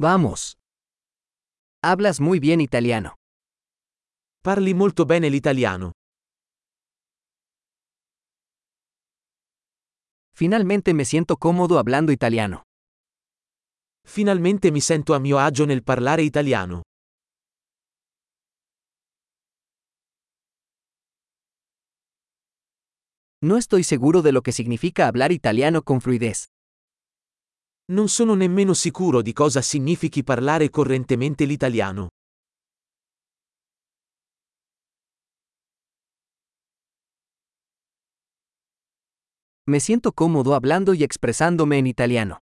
[0.00, 0.56] Vamos.
[1.82, 3.16] Hablas muy bien italiano.
[4.40, 5.90] Parli molto bene l'italiano.
[10.32, 12.62] Finalmente me siento cómodo hablando italiano.
[14.06, 16.82] Finalmente mi sento a mio agio nel parlare italiano.
[23.42, 26.46] No estoy seguro de lo que significa hablar italiano con fluidez.
[27.90, 32.08] Non sono nemmeno sicuro di cosa significhi parlare correntemente l'italiano.
[39.70, 42.38] Me siento cómodo hablando y expresándome en italiano.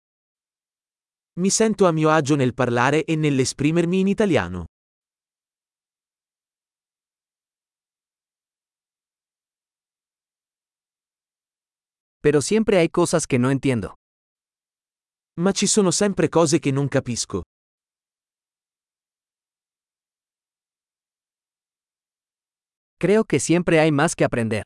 [1.39, 4.65] Mi sento a mio agio nel parlare e nell'esprimermi in italiano.
[12.21, 13.95] Pero siempre hay cosas que no entiendo.
[15.35, 17.41] Ma ci sono sempre cose che non capisco.
[22.99, 24.63] Creo que siempre hay más que aprender.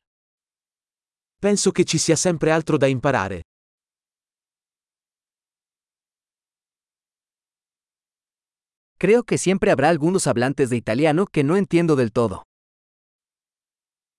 [1.40, 3.44] Penso che ci sia sempre altro da imparare.
[8.98, 12.44] Creo que siempre habrá algunos hablantes de italiano que no entiendo del todo.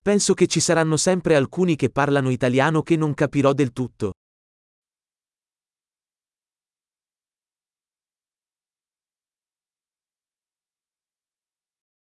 [0.01, 4.13] Penso che ci saranno sempre alcuni che parlano italiano che non capirò del tutto.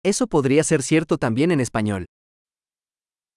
[0.08, 2.06] Eso podría ser cierto también en español.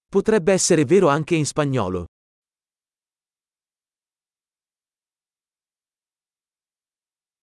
[0.09, 2.07] Potrebbe essere vero anche in spagnolo.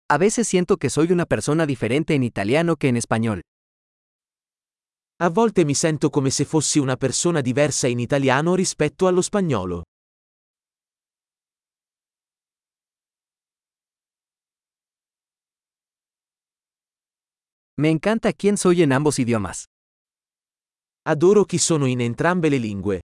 [0.09, 3.43] A veces siento que soy una persona diferente en italiano que en español.
[5.21, 9.85] A volte mi sento come se fossi una persona diversa in italiano rispetto allo spagnolo.
[17.77, 19.65] Me encanta quién soy en ambos idiomas.
[21.05, 23.01] Adoro chi sono in entrambe le lingue.